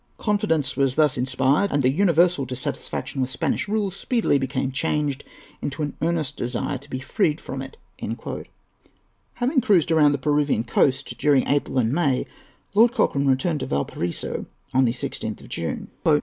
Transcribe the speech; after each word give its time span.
Confidence 0.17 0.75
was 0.75 0.95
thus 0.95 1.15
inspired, 1.15 1.71
and 1.71 1.83
the 1.83 1.91
universal 1.91 2.43
dissatisfaction 2.43 3.21
with 3.21 3.29
Spanish 3.29 3.67
rule 3.67 3.91
speedily 3.91 4.39
became 4.39 4.71
changed 4.71 5.23
into 5.61 5.83
an 5.83 5.93
earnest 6.01 6.35
desire 6.37 6.79
to 6.79 6.89
be 6.89 6.99
freed 6.99 7.39
from 7.39 7.61
it." 7.61 7.77
Having 9.35 9.61
cruised 9.61 9.91
about 9.91 10.11
the 10.11 10.17
Peruvian 10.17 10.63
coast 10.63 11.15
during 11.19 11.47
April 11.47 11.77
and 11.77 11.93
May, 11.93 12.25
Lord 12.73 12.93
Cochrane 12.93 13.27
returned 13.27 13.59
to 13.59 13.67
Valparaiso 13.67 14.47
on 14.73 14.85
the 14.85 14.91
16th 14.91 15.39
of 15.41 15.49
June. 15.49 15.89